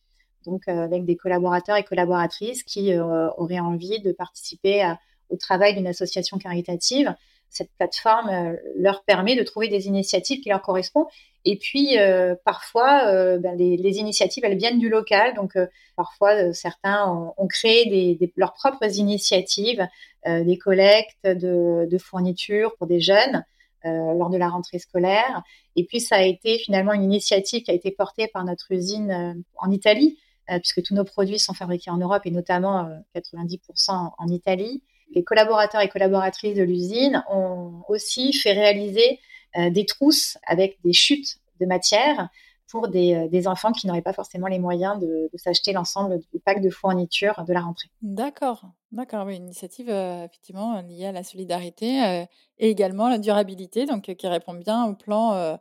Donc, 0.45 0.69
avec 0.69 1.05
des 1.05 1.17
collaborateurs 1.17 1.77
et 1.77 1.85
collaboratrices 1.85 2.63
qui 2.63 2.97
auraient 2.97 3.59
envie 3.59 4.01
de 4.01 4.13
participer 4.13 4.95
au 5.29 5.37
travail 5.37 5.75
d'une 5.75 5.87
association 5.87 6.39
caritative 6.39 7.15
cette 7.51 7.71
plateforme 7.77 8.29
euh, 8.29 8.57
leur 8.77 9.03
permet 9.05 9.37
de 9.37 9.43
trouver 9.43 9.69
des 9.69 9.87
initiatives 9.87 10.41
qui 10.41 10.49
leur 10.49 10.63
correspondent. 10.63 11.07
Et 11.45 11.57
puis, 11.57 11.99
euh, 11.99 12.35
parfois, 12.45 13.07
euh, 13.07 13.39
ben, 13.39 13.57
les, 13.57 13.99
initiatives, 13.99 14.45
elles 14.45 14.59
viennent 14.59 14.79
du 14.79 14.89
local. 14.89 15.35
Donc, 15.35 15.57
parfois, 15.97 16.53
certains 16.53 17.33
ont, 17.37 17.47
créé 17.47 18.19
leurs 18.37 18.53
propres 18.53 18.99
initiatives, 18.99 19.87
des 20.27 20.59
collectes 20.59 21.27
de, 21.27 21.99
fournitures 21.99 22.75
pour 22.77 22.87
des 22.87 23.01
jeunes 23.01 23.45
lors 23.85 24.31
de 24.31 24.37
la 24.37 24.49
rentrée 24.49 24.79
scolaire. 24.79 25.43
Et 25.77 25.85
puis, 25.85 26.01
ça 26.01 26.17
a 26.17 26.23
été 26.23 26.59
finalement 26.59 26.93
une 26.93 27.05
initiative 27.05 27.63
qui 27.63 27.71
a 27.71 27.75
été 27.75 27.91
portée 27.91 28.29
par 28.29 28.45
notre 28.45 28.73
usine 28.73 29.43
en 29.57 29.71
Italie, 29.71 30.19
puisque 30.49 30.83
tous 30.83 30.95
nos 30.95 31.05
produits 31.05 31.39
sont 31.39 31.55
fabriqués 31.55 31.91
en 31.91 31.99
Europe 31.99 32.23
et 32.25 32.31
notamment 32.31 32.89
90% 33.15 34.11
en 34.19 34.29
Italie 34.29 34.83
les 35.15 35.25
collaborateurs 35.25 35.81
et 35.81 35.89
collaboratrices 35.89 36.57
de 36.57 36.63
l'usine 36.63 37.23
ont 37.31 37.83
aussi 37.89 38.33
fait 38.33 38.53
réaliser 38.53 39.21
euh, 39.57 39.71
des 39.71 39.87
trousses 39.87 40.39
avec 40.47 40.79
des 40.85 40.93
chutes 40.93 41.39
de 41.61 41.67
matière 41.67 42.29
pour 42.69 42.89
des, 42.89 43.15
euh, 43.15 43.51
enfants 43.51 43.73
qui 43.73 43.87
n'auraient 43.87 44.03
pas 44.03 44.13
forcément 44.13 44.47
les 44.47 44.59
moyens 44.59 45.01
de, 45.01 45.31
s'acheter 45.35 45.73
l'ensemble 45.73 46.19
du 46.33 46.41
pack 46.41 46.61
de 46.61 46.71
fournitures 46.71 47.45
de 47.47 47.53
la 47.53 47.61
rentrée. 47.61 47.89
D'accord, 48.03 48.63
d'accord, 48.93 49.27
oui, 49.27 49.37
une 49.37 49.45
initiative 49.45 49.89
euh, 49.89 50.25
effectivement 50.25 50.81
liée 50.83 51.07
à 51.07 51.13
la 51.13 51.23
solidarité 51.23 52.27
et 52.59 52.71
également 52.71 53.07
à 53.07 53.11
la 53.11 53.19
durabilité, 53.19 53.87
donc 53.87 54.15
qui 54.15 54.27
répond 54.27 54.55
bien 54.55 54.87
au 54.87 54.95
plan 54.95 55.59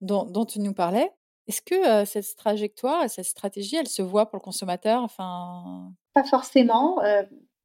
dont, 0.00 0.44
tu 0.44 0.60
nous 0.60 0.74
parlais. 0.74 1.10
Est-ce 1.46 1.62
que 1.62 2.04
cette 2.04 2.36
trajectoire, 2.36 3.08
cette 3.08 3.24
stratégie, 3.24 3.76
elle 3.76 3.88
se 3.88 4.02
voit 4.02 4.26
pour 4.26 4.36
le 4.36 4.42
consommateur 4.42 5.02
enfin... 5.02 5.92
Pas 6.14 6.24
forcément, 6.24 6.98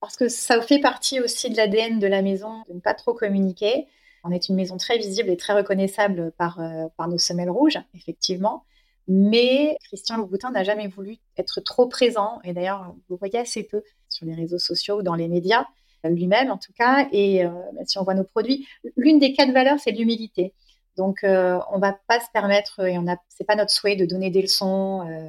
parce 0.01 0.17
que 0.17 0.27
ça 0.27 0.61
fait 0.61 0.79
partie 0.79 1.19
aussi 1.19 1.49
de 1.49 1.57
l'ADN 1.57 1.99
de 1.99 2.07
la 2.07 2.21
maison 2.21 2.63
de 2.67 2.73
ne 2.73 2.79
pas 2.79 2.93
trop 2.93 3.13
communiquer. 3.13 3.87
On 4.23 4.31
est 4.31 4.49
une 4.49 4.55
maison 4.55 4.77
très 4.77 4.97
visible 4.97 5.29
et 5.29 5.37
très 5.37 5.53
reconnaissable 5.53 6.33
par, 6.37 6.59
par 6.97 7.07
nos 7.07 7.17
semelles 7.17 7.49
rouges, 7.49 7.79
effectivement. 7.93 8.65
Mais 9.07 9.77
Christian 9.83 10.17
Louboutin 10.17 10.51
n'a 10.51 10.63
jamais 10.63 10.87
voulu 10.87 11.17
être 11.37 11.61
trop 11.61 11.87
présent. 11.87 12.39
Et 12.43 12.53
d'ailleurs, 12.53 12.95
vous 13.09 13.17
voyez 13.17 13.39
assez 13.39 13.63
peu 13.63 13.83
sur 14.09 14.25
les 14.25 14.33
réseaux 14.33 14.59
sociaux 14.59 14.99
ou 14.99 15.03
dans 15.03 15.15
les 15.15 15.27
médias, 15.27 15.65
lui-même 16.03 16.51
en 16.51 16.57
tout 16.57 16.73
cas. 16.73 17.07
Et 17.11 17.43
si 17.85 17.99
on 17.99 18.03
voit 18.03 18.15
nos 18.15 18.23
produits, 18.23 18.67
l'une 18.95 19.19
des 19.19 19.33
quatre 19.33 19.51
valeurs, 19.51 19.79
c'est 19.79 19.91
l'humilité. 19.91 20.53
Donc, 20.97 21.23
euh, 21.23 21.59
on 21.71 21.79
va 21.79 21.97
pas 22.07 22.19
se 22.19 22.29
permettre, 22.33 22.79
et 22.81 22.95
a, 22.95 23.17
c'est 23.29 23.43
pas 23.43 23.55
notre 23.55 23.71
souhait 23.71 23.95
de 23.95 24.05
donner 24.05 24.29
des 24.29 24.41
leçons. 24.41 25.05
Euh. 25.07 25.27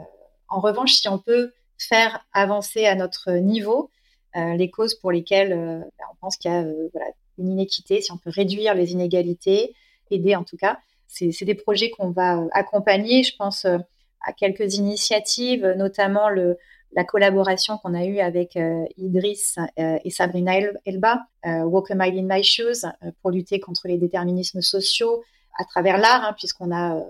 en 0.48 0.60
revanche, 0.60 0.92
si 0.92 1.08
on 1.08 1.18
peut 1.18 1.52
faire 1.78 2.24
avancer 2.32 2.86
à 2.86 2.94
notre 2.94 3.32
niveau 3.32 3.90
euh, 4.36 4.54
les 4.54 4.70
causes 4.70 4.94
pour 4.94 5.10
lesquelles 5.10 5.50
ben, 5.50 6.04
on 6.12 6.16
pense 6.20 6.36
qu'il 6.36 6.50
y 6.50 6.54
a 6.54 6.62
voilà, 6.62 7.06
une 7.38 7.50
inéquité, 7.50 8.00
si 8.00 8.12
on 8.12 8.18
peut 8.18 8.30
réduire 8.30 8.74
les 8.74 8.92
inégalités, 8.92 9.74
aider 10.10 10.36
en 10.36 10.44
tout 10.44 10.56
cas, 10.56 10.78
c'est, 11.08 11.44
des 11.44 11.54
projets 11.54 11.90
qu'on 11.90 12.10
va 12.10 12.44
accompagner. 12.52 13.22
Je 13.22 13.34
pense 13.36 13.64
à 13.64 14.32
quelques 14.36 14.74
initiatives, 14.76 15.66
notamment 15.76 16.28
le, 16.28 16.58
la 16.92 17.04
collaboration 17.04 17.78
qu'on 17.78 17.94
a 17.94 18.04
eue 18.04 18.18
avec 18.18 18.58
Idriss 18.96 19.58
et 19.76 20.10
Sabrina 20.10 20.52
Elba, 20.84 21.26
Walk 21.44 21.90
a 21.90 21.94
Mile 21.94 22.18
in 22.18 22.26
My 22.28 22.42
Shoes, 22.42 22.86
pour 23.22 23.30
lutter 23.30 23.60
contre 23.60 23.88
les 23.88 23.98
déterminismes 23.98 24.62
sociaux, 24.62 25.22
à 25.58 25.64
travers 25.64 25.98
l'art, 25.98 26.24
hein, 26.24 26.34
puisqu'on 26.36 26.74
a, 26.74 27.02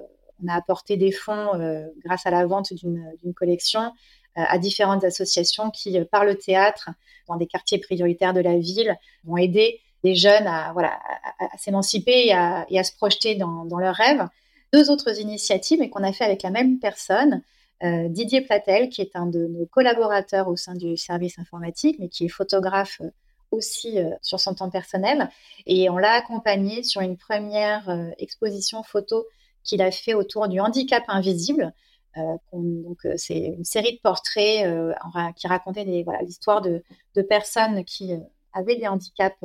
a 0.48 0.54
apporté 0.54 0.96
des 0.96 1.12
fonds 1.12 1.54
euh, 1.54 1.86
grâce 2.04 2.26
à 2.26 2.30
la 2.30 2.46
vente 2.46 2.72
d'une 2.72 3.34
collection 3.34 3.80
euh, 4.38 4.42
à 4.46 4.58
différentes 4.58 5.04
associations 5.04 5.70
qui, 5.70 5.98
euh, 5.98 6.04
par 6.04 6.24
le 6.24 6.36
théâtre, 6.36 6.90
dans 7.28 7.36
des 7.36 7.46
quartiers 7.46 7.78
prioritaires 7.78 8.34
de 8.34 8.40
la 8.40 8.58
ville, 8.58 8.96
vont 9.24 9.36
aider 9.36 9.80
les 10.06 10.14
jeunes 10.14 10.46
à, 10.46 10.72
voilà, 10.72 10.98
à, 11.38 11.58
s'émanciper 11.58 12.26
et 12.26 12.32
à, 12.32 12.84
se 12.84 12.94
projeter 12.96 13.34
dans, 13.34 13.78
leurs 13.78 13.94
rêves. 13.94 14.26
Deux 14.72 14.90
autres 14.90 15.20
initiatives, 15.20 15.82
et 15.82 15.90
qu'on 15.90 16.02
a 16.02 16.12
fait 16.12 16.24
avec 16.24 16.42
la 16.42 16.50
même 16.50 16.78
personne, 16.78 17.42
Didier 17.82 18.40
Platel, 18.40 18.88
qui 18.88 19.02
est 19.02 19.14
un 19.14 19.26
de 19.26 19.46
nos 19.46 19.66
collaborateurs 19.66 20.48
au 20.48 20.56
sein 20.56 20.74
du 20.74 20.96
service 20.96 21.38
informatique, 21.38 21.96
mais 21.98 22.08
qui 22.08 22.24
est 22.24 22.28
photographe 22.28 23.00
aussi 23.50 23.98
euh, 23.98 24.10
sur 24.22 24.40
son 24.40 24.54
temps 24.54 24.70
personnel. 24.70 25.30
Et 25.66 25.88
on 25.90 25.98
l'a 25.98 26.12
accompagné 26.12 26.82
sur 26.82 27.00
une 27.00 27.16
première 27.16 27.88
euh, 27.88 28.10
exposition 28.18 28.82
photo 28.82 29.26
qu'il 29.64 29.82
a 29.82 29.90
fait 29.90 30.14
autour 30.14 30.48
du 30.48 30.60
handicap 30.60 31.04
invisible. 31.08 31.72
Euh, 32.16 32.36
donc, 32.52 32.98
c'est 33.16 33.38
une 33.38 33.64
série 33.64 33.96
de 33.96 34.00
portraits 34.00 34.64
qui 35.36 35.46
racontaient 35.48 35.84
l'histoire 36.22 36.62
de, 36.62 36.82
personnes 37.28 37.84
qui 37.84 38.14
avaient 38.54 38.76
des 38.76 38.86
handicaps 38.86 39.36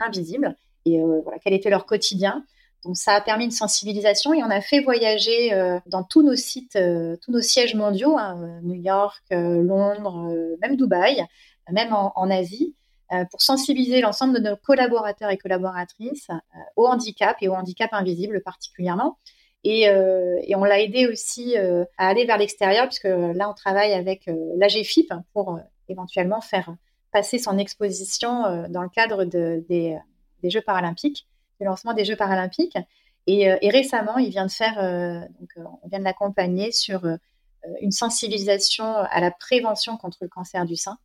invisibles 0.00 0.56
et 0.84 1.00
voilà, 1.24 1.38
quel 1.42 1.52
était 1.52 1.70
leur 1.70 1.86
quotidien. 1.86 2.44
Donc 2.84 2.96
ça 2.96 3.14
a 3.14 3.20
permis 3.20 3.44
une 3.46 3.50
sensibilisation 3.50 4.32
et 4.32 4.44
on 4.44 4.50
a 4.50 4.60
fait 4.60 4.80
voyager 4.80 5.50
dans 5.86 6.04
tous 6.04 6.22
nos 6.22 6.36
sites, 6.36 6.78
tous 7.22 7.32
nos 7.32 7.40
sièges 7.40 7.74
mondiaux, 7.74 8.16
hein, 8.16 8.60
New 8.62 8.80
York, 8.80 9.24
Londres, 9.30 10.32
même 10.62 10.76
Dubaï, 10.76 11.24
même 11.72 11.92
en 11.92 12.30
Asie, 12.30 12.76
euh, 13.12 13.24
pour 13.30 13.40
sensibiliser 13.40 14.00
l'ensemble 14.00 14.34
de 14.34 14.40
nos 14.40 14.56
collaborateurs 14.56 15.30
et 15.30 15.38
collaboratrices 15.38 16.28
euh, 16.30 16.58
au 16.74 16.86
handicap 16.86 17.36
et 17.40 17.46
au 17.46 17.52
handicap 17.52 17.92
invisible 17.92 18.42
particulièrement. 18.42 19.16
Et, 19.62 19.88
euh, 19.88 20.40
et 20.42 20.56
on 20.56 20.64
l'a 20.64 20.80
aidé 20.80 21.06
aussi 21.06 21.56
à 21.56 22.08
aller 22.08 22.24
vers 22.24 22.38
l'extérieur, 22.38 22.86
puisque 22.86 23.04
là, 23.04 23.50
on 23.50 23.54
travaille 23.54 23.92
avec 23.94 24.30
l'AGFIP 24.56 25.12
pour 25.32 25.58
éventuellement 25.88 26.40
faire 26.40 26.72
son 27.22 27.58
exposition 27.58 28.66
dans 28.68 28.82
le 28.82 28.88
cadre 28.88 29.24
de, 29.24 29.64
des, 29.68 29.98
Jeux 30.44 30.60
paralympiques, 30.60 31.26
du 31.60 31.66
lancement 31.66 31.92
des 31.92 32.04
Jeux 32.04 32.16
paralympiques. 32.16 32.78
Et, 33.26 33.42
et 33.42 33.70
récemment, 33.70 34.18
il 34.18 34.30
vient 34.30 34.46
de 34.46 34.50
faire, 34.50 34.76
donc, 35.40 35.50
on 35.82 35.88
vient 35.88 35.98
de 35.98 36.04
l'accompagner 36.04 36.70
sur 36.72 37.04
une 37.80 37.90
sensibilisation 37.90 38.84
à 38.84 39.20
la 39.20 39.30
prévention 39.30 39.96
contre 39.96 40.18
le 40.20 40.28
cancer 40.28 40.64
du 40.64 40.76
sein. 40.76 40.98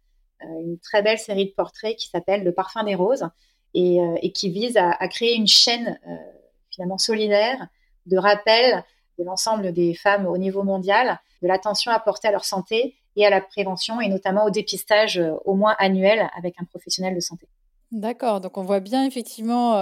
Euh, 0.44 0.60
une 0.62 0.80
très 0.80 1.01
belle 1.01 1.20
série 1.20 1.46
de 1.46 1.51
portraits 1.51 1.96
qui 1.96 2.08
s'appelle 2.08 2.44
Le 2.44 2.53
parfum 2.53 2.84
des 2.84 2.96
roses 2.96 3.27
et, 3.74 4.01
euh, 4.01 4.18
qui 4.34 4.50
vise 4.50 4.77
à, 4.77 5.08
créer 5.08 5.36
une 5.36 5.48
chaîne 5.48 6.00
euh, 6.08 6.15
finalement 6.70 6.98
solidaire 6.98 7.68
de 8.06 8.18
rappel 8.18 8.84
de 9.20 9.24
l'ensemble 9.24 9.72
des 9.72 9.94
femmes 9.94 10.25
au 10.25 10.38
niveau 10.38 10.63
mondial 10.63 11.20
de 11.41 11.48
l'attention 11.48 11.91
apportée 11.91 12.27
à 12.27 12.32
leur 12.32 12.46
santé 12.46 12.96
et 13.15 13.25
à 13.25 13.30
la 13.30 13.41
prévention 13.41 14.00
et 14.01 14.08
notamment 14.08 14.46
au 14.46 14.50
dépistage 14.50 15.22
au 15.46 15.56
moins 15.56 15.75
annuel 15.80 16.30
avec 16.38 16.56
un 16.60 16.65
professionnel 16.65 17.15
de 17.15 17.20
santé. 17.20 17.48
D'accord, 17.91 18.41
donc 18.41 18.58
on 18.58 18.63
voit 18.63 18.80
bien 18.80 19.06
effectivement 19.06 19.74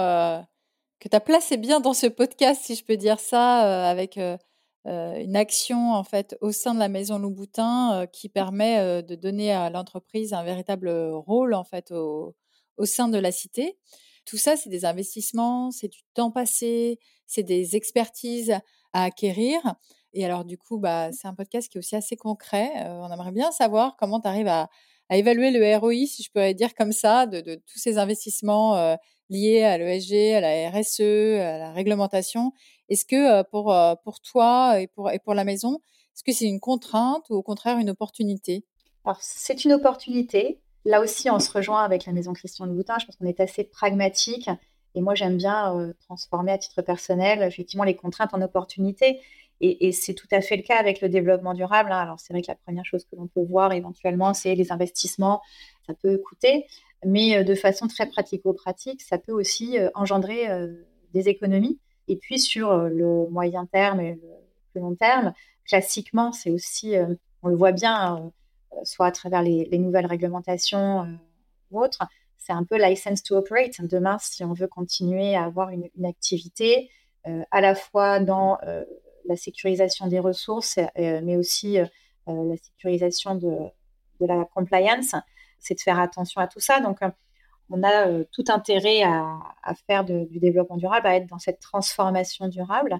que 0.98 1.08
ta 1.08 1.20
place 1.20 1.52
est 1.52 1.56
bien 1.56 1.80
dans 1.80 1.94
ce 1.94 2.06
podcast, 2.06 2.62
si 2.64 2.74
je 2.74 2.84
peux 2.84 2.96
dire 2.96 3.20
ça, 3.20 3.88
avec 3.88 4.18
euh, 4.86 5.16
une 5.16 5.36
action 5.36 5.92
en 5.92 6.04
fait 6.04 6.38
au 6.40 6.52
sein 6.52 6.72
de 6.72 6.78
la 6.78 6.88
maison 6.88 7.18
Louboutin 7.18 8.00
euh, 8.00 8.06
qui 8.06 8.30
permet 8.30 8.78
euh, 8.78 9.02
de 9.02 9.14
donner 9.14 9.52
à 9.52 9.68
l'entreprise 9.68 10.32
un 10.32 10.42
véritable 10.42 10.88
rôle 10.88 11.52
en 11.52 11.64
fait 11.64 11.90
au 11.90 12.34
sein 12.84 13.08
de 13.08 13.18
la 13.18 13.30
cité. 13.30 13.78
Tout 14.24 14.38
ça, 14.38 14.56
c'est 14.56 14.70
des 14.70 14.86
investissements, 14.86 15.70
c'est 15.70 15.88
du 15.88 16.00
temps 16.14 16.30
passé, 16.30 16.98
c'est 17.26 17.42
des 17.42 17.76
expertises 17.76 18.52
à 18.92 19.04
acquérir. 19.04 19.60
Et 20.12 20.24
alors, 20.24 20.44
du 20.44 20.58
coup, 20.58 20.78
bah, 20.78 21.12
c'est 21.12 21.28
un 21.28 21.34
podcast 21.34 21.68
qui 21.68 21.78
est 21.78 21.80
aussi 21.80 21.96
assez 21.96 22.16
concret. 22.16 22.70
on 22.76 23.10
aimerait 23.12 23.32
bien 23.32 23.52
savoir 23.52 23.96
comment 23.96 24.20
tu 24.20 24.28
arrives 24.28 24.48
à, 24.48 24.68
à, 25.08 25.16
évaluer 25.16 25.50
le 25.50 25.76
ROI, 25.76 26.06
si 26.06 26.22
je 26.22 26.30
peux 26.32 26.52
dire 26.54 26.74
comme 26.74 26.92
ça, 26.92 27.26
de, 27.26 27.40
de 27.40 27.54
tous 27.54 27.78
ces 27.78 27.98
investissements 27.98 28.96
liés 29.28 29.62
à 29.62 29.78
l'ESG, 29.78 30.34
à 30.34 30.40
la 30.40 30.70
RSE, 30.70 31.00
à 31.00 31.58
la 31.58 31.72
réglementation, 31.72 32.52
est-ce 32.88 33.04
que 33.04 33.42
pour, 33.50 33.74
pour 34.02 34.20
toi 34.20 34.80
et 34.80 34.88
pour, 34.88 35.10
et 35.10 35.20
pour 35.20 35.34
la 35.34 35.44
maison, 35.44 35.78
est-ce 36.14 36.24
que 36.24 36.32
c'est 36.32 36.46
une 36.46 36.60
contrainte 36.60 37.30
ou 37.30 37.34
au 37.34 37.42
contraire 37.42 37.78
une 37.78 37.90
opportunité? 37.90 38.64
Alors, 39.04 39.18
c'est 39.22 39.64
une 39.64 39.72
opportunité. 39.72 40.60
Là 40.84 41.00
aussi, 41.00 41.30
on 41.30 41.38
se 41.38 41.50
rejoint 41.50 41.82
avec 41.82 42.06
la 42.06 42.12
maison 42.12 42.32
Christian 42.32 42.66
Louboutin. 42.66 42.98
Je 42.98 43.06
pense 43.06 43.16
qu'on 43.16 43.26
est 43.26 43.40
assez 43.40 43.64
pragmatique. 43.64 44.50
Et 44.94 45.00
moi, 45.00 45.14
j'aime 45.14 45.36
bien 45.36 45.76
euh, 45.76 45.94
transformer 46.00 46.52
à 46.52 46.58
titre 46.58 46.82
personnel, 46.82 47.42
effectivement, 47.42 47.84
les 47.84 47.96
contraintes 47.96 48.34
en 48.34 48.42
opportunités. 48.42 49.20
Et, 49.62 49.92
c'est 49.92 50.14
tout 50.14 50.28
à 50.30 50.40
fait 50.40 50.56
le 50.56 50.62
cas 50.62 50.78
avec 50.78 51.00
le 51.02 51.08
développement 51.08 51.52
durable. 51.52 51.92
Hein. 51.92 51.98
Alors, 51.98 52.18
c'est 52.18 52.32
vrai 52.32 52.40
que 52.40 52.48
la 52.48 52.54
première 52.54 52.86
chose 52.86 53.04
que 53.04 53.16
l'on 53.16 53.26
peut 53.26 53.44
voir 53.44 53.72
éventuellement, 53.72 54.32
c'est 54.32 54.54
les 54.54 54.72
investissements. 54.72 55.42
Ça 55.86 55.94
peut 55.94 56.16
coûter. 56.18 56.66
Mais 57.04 57.44
de 57.44 57.54
façon 57.54 57.86
très 57.86 58.06
pratico-pratique, 58.06 59.02
ça 59.02 59.18
peut 59.18 59.32
aussi 59.32 59.76
engendrer 59.94 60.48
des 61.12 61.28
économies. 61.28 61.78
Et 62.10 62.16
puis 62.16 62.40
sur 62.40 62.72
euh, 62.72 62.88
le 62.88 63.28
moyen 63.30 63.66
terme 63.66 64.00
et 64.00 64.18
le, 64.74 64.80
long 64.80 64.96
terme, 64.96 65.32
classiquement, 65.64 66.32
c'est 66.32 66.50
aussi, 66.50 66.96
euh, 66.96 67.14
on 67.42 67.48
le 67.48 67.56
voit 67.56 67.70
bien, 67.70 68.16
euh, 68.16 68.80
soit 68.82 69.06
à 69.06 69.12
travers 69.12 69.42
les, 69.42 69.78
nouvelles 69.78 70.06
réglementations 70.06 71.06
ou 71.70 71.80
autres, 71.80 72.02
c'est 72.36 72.52
un 72.52 72.64
peu 72.64 72.82
license 72.82 73.22
to 73.22 73.36
operate. 73.36 73.80
Demain, 73.80 74.16
si 74.20 74.42
on 74.42 74.52
veut 74.52 74.66
continuer 74.66 75.36
à 75.36 75.44
avoir 75.44 75.70
une, 75.70 75.88
activité, 76.04 76.90
à 77.24 77.60
la 77.60 77.74
fois 77.74 78.18
dans 78.20 78.58
la 79.26 79.36
sécurisation 79.36 80.06
des 80.06 80.18
ressources, 80.18 80.78
mais 80.96 81.36
aussi 81.36 81.78
la 82.26 82.56
sécurisation 82.56 83.34
de, 83.34 83.56
de, 84.20 84.26
la 84.26 84.44
compliance, 84.54 85.14
c'est 85.58 85.74
de 85.74 85.80
faire 85.80 85.98
attention 85.98 86.40
à 86.40 86.46
tout 86.46 86.60
ça. 86.60 86.80
Donc, 86.80 87.00
on 87.70 87.82
a 87.82 88.08
euh, 88.08 88.24
tout 88.32 88.44
intérêt 88.48 89.02
à, 89.02 89.74
faire 89.86 90.04
du 90.04 90.38
développement 90.38 90.76
durable, 90.76 91.06
à 91.06 91.16
être 91.16 91.28
dans 91.28 91.38
cette 91.38 91.60
transformation 91.60 92.48
durable. 92.48 92.98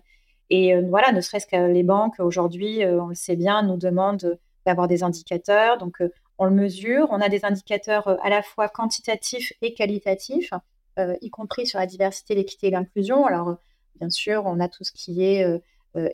Et 0.49 0.75
euh, 0.75 0.83
voilà, 0.89 1.13
ne 1.13 1.21
serait-ce 1.21 1.47
que 1.47 1.73
les 1.73 1.83
banques 1.83 2.21
aujourd'hui, 2.21 2.85
euh, 2.85 3.03
on 3.03 3.09
le 3.09 3.15
sait 3.15 3.37
bien, 3.37 3.63
nous 3.63 3.77
demandent 3.77 4.39
d'avoir 4.67 4.89
des 4.89 5.03
indicateurs. 5.03 5.79
Donc, 5.79 6.03
on 6.39 6.45
le 6.45 6.53
mesure. 6.53 7.09
On 7.11 7.21
a 7.21 7.29
des 7.29 7.45
indicateurs 7.45 8.09
à 8.25 8.31
la 8.31 8.43
fois 8.43 8.69
quantitatifs 8.69 9.53
et 9.63 9.75
qualitatifs, 9.75 10.53
y 11.23 11.31
compris 11.31 11.67
sur 11.67 11.79
la 11.79 11.87
diversité, 11.87 12.35
l'équité 12.35 12.67
et 12.67 12.71
l'inclusion. 12.71 13.25
Alors, 13.25 13.57
bien 13.99 14.11
sûr, 14.11 14.43
on 14.45 14.61
a 14.61 14.69
tout 14.69 14.85
ce 14.85 14.93
qui 14.93 15.25
est 15.25 15.47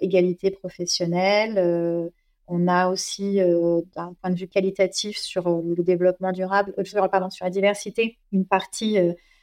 égalité 0.01 0.51
professionnelle 0.51 2.11
on 2.49 2.69
a 2.69 2.89
aussi, 2.89 3.41
euh, 3.41 3.81
d'un 3.95 4.15
point 4.21 4.31
de 4.31 4.37
vue 4.39 4.49
qualitatif 4.49 5.17
sur 5.17 5.47
euh, 5.49 5.63
le 5.77 5.83
développement 5.83 6.33
durable, 6.33 6.73
euh, 6.79 6.85
sur, 6.85 7.09
pardon, 7.11 7.31
sur 7.31 7.45
la 7.45 7.51
diversité, 7.51 8.19
une 8.33 8.47
partie 8.47 8.99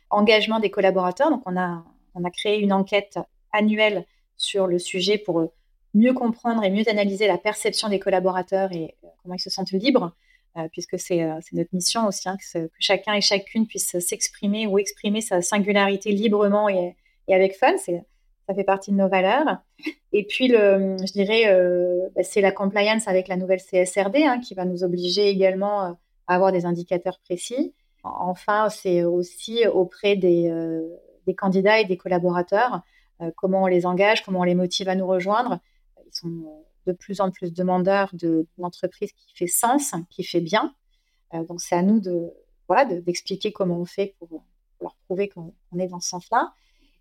engagement 0.10 0.60
des 0.60 0.70
collaborateurs. 0.70 1.30
Donc, 1.30 1.44
on 1.46 1.58
a, 1.58 1.84
on 2.16 2.24
a 2.24 2.30
créé 2.30 2.60
une 2.60 2.72
enquête 2.72 3.20
annuelle 3.52 4.06
sur 4.38 4.68
le 4.68 4.80
sujet 4.80 5.18
pour 5.18 5.52
mieux 5.94 6.14
comprendre 6.14 6.64
et 6.64 6.72
mieux 6.72 6.88
analyser 6.88 7.28
la 7.28 7.38
perception 7.38 7.90
des 7.90 8.00
collaborateurs 8.00 8.72
et 8.72 8.96
comment 9.22 9.36
ils 9.36 9.40
se 9.40 9.50
sentent 9.50 9.72
libres, 9.72 10.16
puisque 10.72 11.00
c'est 11.00 11.24
notre 11.52 11.70
mission 11.74 12.08
aussi, 12.08 12.28
hein, 12.28 12.38
que, 12.38 12.70
chacun 12.80 13.14
et 13.14 13.22
chacune 13.22 13.68
puisse 13.68 13.98
s'exprimer 14.00 14.66
ou 14.68 14.80
exprimer 14.80 15.22
sa 15.22 15.42
singularité 15.42 16.12
librement 16.12 16.68
et, 16.68 16.96
et 17.28 17.36
avec 17.36 17.56
fun. 17.56 17.76
Ça 18.48 18.54
fait 18.54 18.64
partie 18.64 18.92
de 18.92 18.98
nos 18.98 19.08
valeurs. 19.08 19.58
Et 20.12 20.26
puis, 20.26 20.50
je 20.50 21.14
dirais, 21.14 21.48
euh, 21.48 22.10
bah, 22.16 22.24
c'est 22.24 22.42
la 22.42 22.52
compliance 22.52 23.08
avec 23.08 23.28
la 23.28 23.38
nouvelle 23.38 23.62
CSRD 23.62 24.24
hein, 24.24 24.40
qui 24.40 24.54
va 24.54 24.66
nous 24.66 24.84
obliger 24.84 25.30
également 25.30 25.82
à 25.82 25.98
avoir 26.28 26.52
des 26.52 26.66
indicateurs 26.66 27.20
précis. 27.20 27.74
Enfin, 28.04 28.70
c'est 28.70 29.04
aussi 29.04 29.66
auprès 29.68 30.18
des, 30.18 30.52
des, 31.26 31.36
candidats 31.36 31.80
et 31.80 31.86
des 31.86 31.96
collaborateurs, 31.96 32.82
comment 33.38 33.64
on 33.64 33.68
les 33.68 33.86
engage, 33.86 34.24
comment 34.26 34.42
on 34.42 34.44
les 34.44 34.56
motive 34.56 34.90
à 34.90 34.96
nous 34.96 35.08
rejoindre. 35.08 35.60
Ils 36.06 36.14
sont 36.14 36.64
de 36.86 36.92
plus 36.92 37.22
en 37.22 37.32
plus 37.32 37.54
demandeurs 37.54 38.10
d'une 38.12 38.46
entreprise 38.62 39.14
qui 39.14 39.34
fait 39.36 39.48
sens, 39.48 39.94
qui 40.10 40.26
fait 40.26 40.42
bien. 40.42 40.76
donc, 41.32 41.62
c'est 41.62 41.76
à 41.76 41.82
nous 41.82 42.02
de, 42.02 42.34
voilà, 42.68 42.84
d'expliquer 42.86 43.54
comment 43.54 43.80
on 43.80 43.86
fait 43.86 44.16
pour, 44.20 44.44
leur 44.82 44.96
prouver 45.06 45.30
qu'on 45.30 45.54
est 45.80 45.88
dans 45.88 46.00
ce 46.00 46.10
sens-là. 46.10 46.54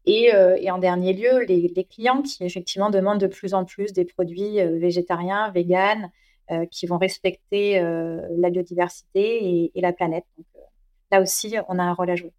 Euh, 0.09 0.57
et, 0.59 0.71
en 0.71 0.79
dernier 0.79 1.13
lieu, 1.13 1.45
les, 1.45 1.87
clients 1.89 2.23
qui 2.23 2.45
effectivement 2.45 2.91
demandent 2.91 3.21
de 3.21 3.27
plus 3.27 3.55
en 3.55 3.65
plus 3.65 3.93
des 3.93 4.05
produits 4.05 4.61
euh, 4.61 4.79
végétariens, 4.79 5.51
véganes, 5.51 6.11
euh, 6.51 6.67
qui 6.67 6.87
vont 6.87 6.99
respecter 6.99 7.81
la 7.81 8.51
biodiversité 8.51 9.71
et, 9.75 9.81
la 9.81 9.93
planète. 9.93 10.25
Donc, 10.37 10.47
là 11.11 11.21
aussi, 11.21 11.55
on 11.69 11.79
a 11.79 11.83
un 11.83 11.95
rôle 11.95 12.11
à 12.11 12.17
jouer. 12.17 12.33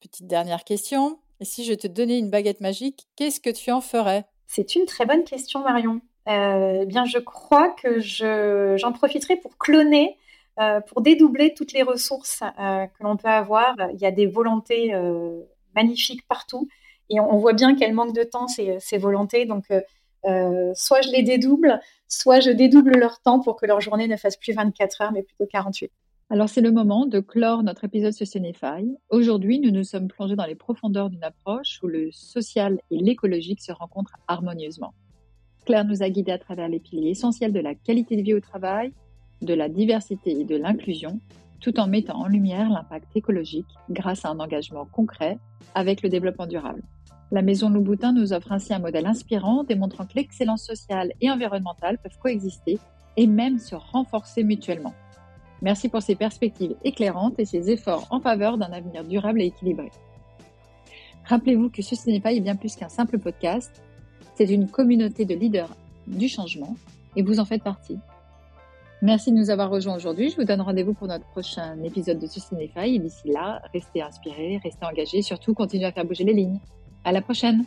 Petite 0.00 0.26
dernière 0.26 0.64
question. 0.64 1.18
Et 1.40 1.44
si 1.44 1.64
je 1.64 1.72
te 1.72 1.86
donnais 1.86 2.18
une 2.18 2.30
baguette 2.30 2.60
magique, 2.60 3.06
qu'est-ce 3.16 3.40
que 3.40 3.50
tu 3.50 3.70
en 3.70 3.80
ferais? 3.80 4.24
C'est 4.46 4.74
une 4.74 4.84
très 4.84 5.06
bonne 5.06 5.24
question, 5.24 5.60
Marion. 5.60 6.00
Eh 6.26 6.84
bien, 6.86 7.04
je 7.06 7.18
crois 7.18 7.70
que 7.70 8.00
j'en 8.00 8.92
profiterai 8.92 9.36
pour 9.36 9.56
cloner, 9.56 10.18
pour 10.88 11.00
dédoubler 11.00 11.54
toutes 11.54 11.72
les 11.72 11.82
ressources 11.82 12.40
que 12.40 13.02
l'on 13.02 13.16
peut 13.16 13.28
avoir. 13.28 13.74
Il 13.94 14.00
y 14.00 14.06
a 14.06 14.10
des 14.10 14.26
volontés 14.26 14.92
magnifiques 15.74 16.26
partout. 16.28 16.68
Et 17.10 17.20
on, 17.20 17.38
voit 17.38 17.54
bien 17.54 17.74
qu'elle 17.74 17.94
manque 17.94 18.14
de 18.14 18.22
temps, 18.22 18.48
ces, 18.48 18.98
volontés. 18.98 19.46
Donc, 19.46 19.64
euh, 19.70 19.80
euh, 20.26 20.72
soit 20.74 21.00
je 21.00 21.10
les 21.10 21.22
dédouble, 21.22 21.80
soit 22.06 22.40
je 22.40 22.50
dédouble 22.50 22.98
leur 22.98 23.20
temps 23.20 23.40
pour 23.40 23.56
que 23.56 23.66
leur 23.66 23.80
journée 23.80 24.08
ne 24.08 24.16
fasse 24.16 24.36
plus 24.36 24.52
24 24.52 25.02
heures, 25.02 25.12
mais 25.12 25.22
plutôt 25.22 25.46
48. 25.46 25.90
Alors, 26.30 26.50
c'est 26.50 26.60
le 26.60 26.70
moment 26.70 27.06
de 27.06 27.20
clore 27.20 27.62
notre 27.62 27.84
épisode 27.84 28.12
sur 28.12 28.26
Senefy. 28.26 28.94
Aujourd'hui, 29.08 29.60
nous 29.60 29.70
nous 29.70 29.84
sommes 29.84 30.08
plongés 30.08 30.36
dans 30.36 30.44
les 30.44 30.54
profondeurs 30.54 31.08
d'une 31.08 31.24
approche 31.24 31.80
où 31.82 31.86
le 31.86 32.10
social 32.12 32.78
et 32.90 32.98
l'écologique 32.98 33.62
se 33.62 33.72
rencontrent 33.72 34.16
harmonieusement. 34.26 34.92
Claire 35.64 35.86
nous 35.86 36.02
a 36.02 36.10
guidés 36.10 36.32
à 36.32 36.38
travers 36.38 36.68
les 36.68 36.80
piliers 36.80 37.10
essentiels 37.10 37.52
de 37.52 37.60
la 37.60 37.74
qualité 37.74 38.16
de 38.16 38.22
vie 38.22 38.34
au 38.34 38.40
travail, 38.40 38.92
de 39.40 39.54
la 39.54 39.70
diversité 39.70 40.32
et 40.32 40.44
de 40.44 40.56
l'inclusion, 40.56 41.18
tout 41.60 41.80
en 41.80 41.86
mettant 41.86 42.20
en 42.20 42.26
lumière 42.26 42.68
l'impact 42.68 43.08
écologique 43.14 43.66
grâce 43.90 44.24
à 44.24 44.30
un 44.30 44.40
engagement 44.40 44.86
concret 44.86 45.38
avec 45.74 46.02
le 46.02 46.08
développement 46.08 46.46
durable. 46.46 46.82
La 47.30 47.42
Maison 47.42 47.68
Louboutin 47.68 48.12
nous 48.12 48.32
offre 48.32 48.52
ainsi 48.52 48.72
un 48.72 48.78
modèle 48.78 49.06
inspirant 49.06 49.62
démontrant 49.62 50.06
que 50.06 50.14
l'excellence 50.14 50.62
sociale 50.62 51.12
et 51.20 51.30
environnementale 51.30 51.98
peuvent 51.98 52.18
coexister 52.18 52.78
et 53.18 53.26
même 53.26 53.58
se 53.58 53.74
renforcer 53.74 54.44
mutuellement. 54.44 54.94
Merci 55.60 55.90
pour 55.90 56.00
ces 56.00 56.14
perspectives 56.14 56.74
éclairantes 56.84 57.38
et 57.38 57.44
ces 57.44 57.70
efforts 57.70 58.06
en 58.10 58.20
faveur 58.20 58.56
d'un 58.56 58.72
avenir 58.72 59.04
durable 59.04 59.42
et 59.42 59.46
équilibré. 59.46 59.90
Rappelez-vous 61.24 61.68
que 61.68 62.10
n'est 62.10 62.20
pas 62.20 62.32
bien 62.32 62.56
plus 62.56 62.76
qu'un 62.76 62.88
simple 62.88 63.18
podcast, 63.18 63.82
c'est 64.34 64.48
une 64.48 64.68
communauté 64.68 65.26
de 65.26 65.34
leaders 65.34 65.76
du 66.06 66.28
changement 66.28 66.76
et 67.14 67.22
vous 67.22 67.40
en 67.40 67.44
faites 67.44 67.62
partie. 67.62 67.98
Merci 69.02 69.32
de 69.32 69.36
nous 69.36 69.50
avoir 69.50 69.68
rejoints 69.68 69.96
aujourd'hui. 69.96 70.30
Je 70.30 70.36
vous 70.36 70.44
donne 70.44 70.62
rendez-vous 70.62 70.94
pour 70.94 71.08
notre 71.08 71.26
prochain 71.26 71.76
épisode 71.84 72.18
de 72.18 72.26
Sustainify. 72.26 72.98
D'ici 72.98 73.28
là, 73.28 73.60
restez 73.74 74.00
inspirés, 74.00 74.58
restez 74.62 74.86
engagés, 74.86 75.20
surtout 75.20 75.52
continuez 75.52 75.84
à 75.84 75.92
faire 75.92 76.06
bouger 76.06 76.24
les 76.24 76.32
lignes. 76.32 76.58
À 77.08 77.12
la 77.12 77.22
prochaine! 77.22 77.64